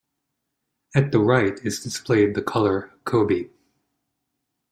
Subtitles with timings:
[0.95, 3.51] At the right is displayed the color kobi.